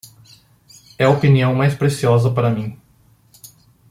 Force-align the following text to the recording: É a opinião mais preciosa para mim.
É 0.97 1.03
a 1.05 1.11
opinião 1.11 1.53
mais 1.53 1.75
preciosa 1.75 2.31
para 2.31 2.49
mim. 2.49 2.75